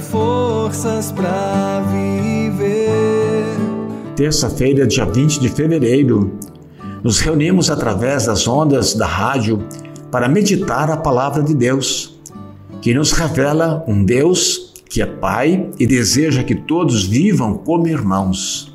forças 0.00 1.12
para 1.12 1.80
viver. 1.90 3.44
Terça-feira, 4.16 4.86
dia 4.86 5.04
20 5.04 5.40
de 5.40 5.48
fevereiro, 5.48 6.32
nos 7.02 7.20
reunimos 7.20 7.70
através 7.70 8.26
das 8.26 8.46
ondas 8.48 8.94
da 8.94 9.06
rádio 9.06 9.62
para 10.10 10.28
meditar 10.28 10.90
a 10.90 10.96
palavra 10.96 11.42
de 11.42 11.54
Deus, 11.54 12.18
que 12.80 12.94
nos 12.94 13.12
revela 13.12 13.84
um 13.86 14.04
Deus 14.04 14.68
que 14.88 15.02
é 15.02 15.06
Pai 15.06 15.70
e 15.78 15.86
deseja 15.86 16.42
que 16.42 16.54
todos 16.54 17.04
vivam 17.04 17.58
como 17.58 17.86
irmãos. 17.86 18.72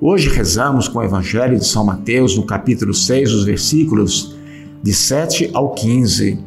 Hoje 0.00 0.30
rezamos 0.30 0.88
com 0.88 1.00
o 1.00 1.02
Evangelho 1.02 1.58
de 1.58 1.66
São 1.66 1.84
Mateus, 1.84 2.36
no 2.36 2.46
capítulo 2.46 2.94
6, 2.94 3.32
os 3.34 3.44
versículos 3.44 4.34
de 4.82 4.94
7 4.94 5.50
ao 5.52 5.74
15. 5.74 6.38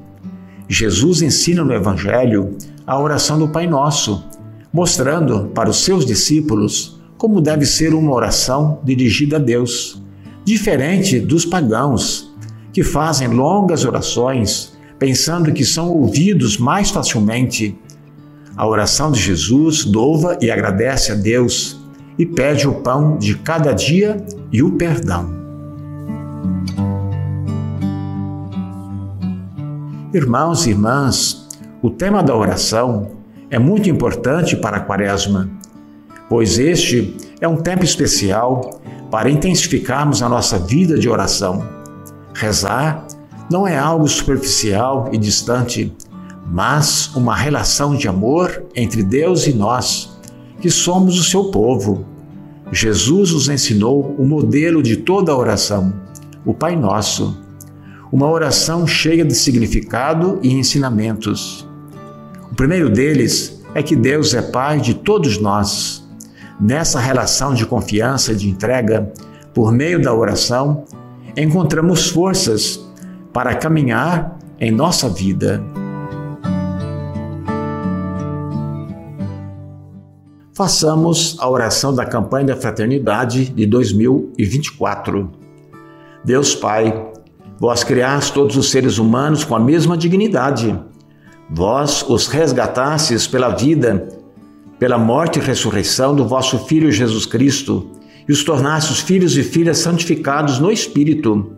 Jesus 0.71 1.21
ensina 1.21 1.65
no 1.65 1.73
Evangelho 1.73 2.55
a 2.87 2.97
oração 2.97 3.37
do 3.37 3.49
Pai 3.49 3.67
Nosso, 3.67 4.23
mostrando 4.71 5.51
para 5.53 5.69
os 5.69 5.83
seus 5.83 6.05
discípulos 6.05 7.01
como 7.17 7.41
deve 7.41 7.65
ser 7.65 7.93
uma 7.93 8.13
oração 8.13 8.79
dirigida 8.83 9.35
a 9.35 9.39
Deus, 9.39 10.01
diferente 10.45 11.19
dos 11.19 11.45
pagãos, 11.45 12.33
que 12.71 12.83
fazem 12.83 13.27
longas 13.27 13.83
orações 13.83 14.71
pensando 14.97 15.51
que 15.51 15.65
são 15.65 15.89
ouvidos 15.89 16.57
mais 16.57 16.89
facilmente. 16.89 17.75
A 18.55 18.67
oração 18.67 19.11
de 19.11 19.19
Jesus 19.19 19.83
louva 19.83 20.37
e 20.39 20.51
agradece 20.51 21.11
a 21.11 21.15
Deus 21.15 21.81
e 22.19 22.25
pede 22.25 22.67
o 22.67 22.75
pão 22.75 23.17
de 23.17 23.35
cada 23.35 23.73
dia 23.73 24.23
e 24.53 24.61
o 24.61 24.71
perdão. 24.73 25.40
Irmãos 30.13 30.67
e 30.67 30.71
irmãs, 30.71 31.47
o 31.81 31.89
tema 31.89 32.21
da 32.21 32.35
oração 32.35 33.11
é 33.49 33.57
muito 33.57 33.89
importante 33.89 34.57
para 34.57 34.75
a 34.75 34.79
Quaresma, 34.81 35.49
pois 36.27 36.59
este 36.59 37.15
é 37.39 37.47
um 37.47 37.55
tempo 37.55 37.85
especial 37.85 38.81
para 39.09 39.29
intensificarmos 39.29 40.21
a 40.21 40.27
nossa 40.27 40.59
vida 40.59 40.99
de 40.99 41.07
oração. 41.07 41.65
Rezar 42.33 43.07
não 43.49 43.65
é 43.65 43.77
algo 43.77 44.05
superficial 44.05 45.07
e 45.13 45.17
distante, 45.17 45.95
mas 46.45 47.15
uma 47.15 47.33
relação 47.33 47.95
de 47.95 48.09
amor 48.09 48.65
entre 48.75 49.03
Deus 49.03 49.47
e 49.47 49.53
nós, 49.53 50.19
que 50.59 50.69
somos 50.69 51.17
o 51.17 51.23
seu 51.23 51.51
povo. 51.51 52.05
Jesus 52.69 53.31
nos 53.31 53.47
ensinou 53.47 54.13
o 54.19 54.25
modelo 54.25 54.83
de 54.83 54.97
toda 54.97 55.31
a 55.31 55.37
oração, 55.37 55.93
o 56.45 56.53
Pai 56.53 56.75
Nosso. 56.75 57.39
Uma 58.11 58.29
oração 58.29 58.85
cheia 58.85 59.23
de 59.23 59.33
significado 59.33 60.37
e 60.43 60.51
ensinamentos. 60.53 61.65
O 62.51 62.55
primeiro 62.55 62.89
deles 62.89 63.63
é 63.73 63.81
que 63.81 63.95
Deus 63.95 64.33
é 64.33 64.41
Pai 64.41 64.81
de 64.81 64.95
todos 64.95 65.37
nós. 65.39 66.05
Nessa 66.59 66.99
relação 66.99 67.53
de 67.53 67.65
confiança 67.65 68.33
e 68.33 68.35
de 68.35 68.49
entrega, 68.49 69.13
por 69.53 69.71
meio 69.71 70.01
da 70.01 70.13
oração, 70.13 70.83
encontramos 71.37 72.09
forças 72.09 72.85
para 73.31 73.55
caminhar 73.55 74.37
em 74.59 74.71
nossa 74.71 75.07
vida. 75.07 75.63
Façamos 80.53 81.37
a 81.39 81.49
oração 81.49 81.95
da 81.95 82.05
campanha 82.05 82.47
da 82.47 82.57
fraternidade 82.57 83.45
de 83.45 83.65
2024. 83.65 85.31
Deus 86.23 86.53
Pai, 86.53 87.11
vós 87.61 87.83
criaste 87.83 88.33
todos 88.33 88.57
os 88.57 88.71
seres 88.71 88.97
humanos 88.97 89.43
com 89.43 89.55
a 89.55 89.59
mesma 89.59 89.95
dignidade. 89.95 90.75
Vós 91.47 92.03
os 92.09 92.25
resgatastes 92.25 93.27
pela 93.27 93.49
vida, 93.49 94.09
pela 94.79 94.97
morte 94.97 95.37
e 95.37 95.43
ressurreição 95.43 96.15
do 96.15 96.27
vosso 96.27 96.57
Filho 96.65 96.91
Jesus 96.91 97.27
Cristo 97.27 97.91
e 98.27 98.31
os 98.31 98.43
tornastes 98.43 99.01
filhos 99.01 99.37
e 99.37 99.43
filhas 99.43 99.77
santificados 99.77 100.57
no 100.57 100.71
Espírito. 100.71 101.51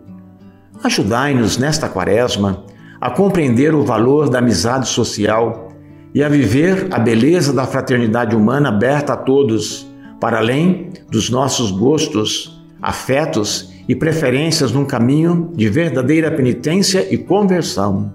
Ajudai-nos 0.82 1.56
nesta 1.56 1.88
quaresma 1.88 2.64
a 3.00 3.08
compreender 3.08 3.74
o 3.74 3.82
valor 3.82 4.28
da 4.28 4.40
amizade 4.40 4.88
social 4.88 5.70
e 6.14 6.22
a 6.22 6.28
viver 6.28 6.88
a 6.90 6.98
beleza 6.98 7.50
da 7.50 7.66
fraternidade 7.66 8.36
humana 8.36 8.68
aberta 8.68 9.14
a 9.14 9.16
todos, 9.16 9.86
para 10.20 10.36
além 10.36 10.90
dos 11.10 11.30
nossos 11.30 11.70
gostos, 11.70 12.62
afetos 12.82 13.72
e 13.88 13.94
preferências 13.94 14.72
num 14.72 14.84
caminho 14.84 15.50
de 15.54 15.68
verdadeira 15.68 16.30
penitência 16.30 17.06
e 17.12 17.18
conversão. 17.18 18.12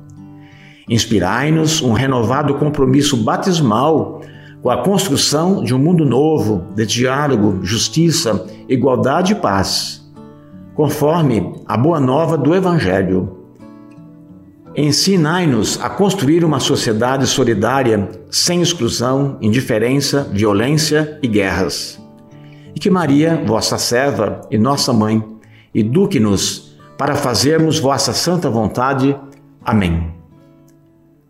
Inspirai-nos 0.89 1.81
um 1.81 1.93
renovado 1.93 2.55
compromisso 2.55 3.15
batismal 3.17 4.21
com 4.61 4.69
a 4.69 4.83
construção 4.83 5.63
de 5.63 5.73
um 5.73 5.77
mundo 5.77 6.03
novo, 6.03 6.63
de 6.75 6.85
diálogo, 6.85 7.59
justiça, 7.63 8.45
igualdade 8.67 9.33
e 9.33 9.35
paz, 9.35 10.03
conforme 10.75 11.53
a 11.65 11.77
boa 11.77 11.99
nova 11.99 12.37
do 12.37 12.53
Evangelho. 12.55 13.37
Ensinai-nos 14.75 15.79
a 15.81 15.89
construir 15.89 16.43
uma 16.43 16.59
sociedade 16.59 17.25
solidária, 17.27 18.09
sem 18.29 18.61
exclusão, 18.61 19.37
indiferença, 19.41 20.27
violência 20.31 21.19
e 21.21 21.27
guerras. 21.27 21.99
E 22.75 22.79
que 22.79 22.89
Maria, 22.89 23.43
vossa 23.45 23.77
serva 23.77 24.41
e 24.49 24.57
nossa 24.57 24.93
mãe, 24.93 25.23
eduque-nos 25.73 26.77
para 26.97 27.15
fazermos 27.15 27.79
vossa 27.79 28.13
santa 28.13 28.49
vontade. 28.49 29.15
Amém. 29.63 30.13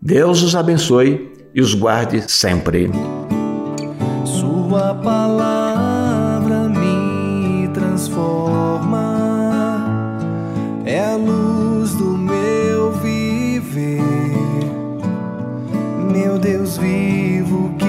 Deus 0.02 0.42
os 0.42 0.56
abençoe 0.56 1.32
e 1.54 1.62
os 1.62 1.74
guarde 1.74 2.24
sempre. 2.32 2.90
Sua 4.24 4.96
palavra 4.96 6.70
me 6.70 7.68
transforma, 7.74 9.06
é 10.86 11.04
a 11.04 11.16
luz 11.16 11.94
do 11.96 12.18
meu 12.18 12.92
viver. 12.94 14.02
Meu 16.12 16.40
Deus 16.40 16.78
vivo 16.78 17.74
que 17.78 17.89